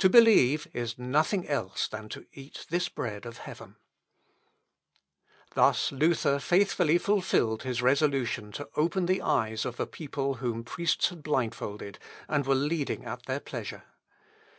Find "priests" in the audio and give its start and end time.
10.64-11.08